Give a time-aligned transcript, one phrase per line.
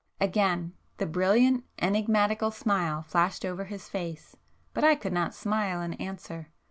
[0.19, 6.49] Again the brilliant enigmatical smile flashed over his face,—but I could not smile in answer.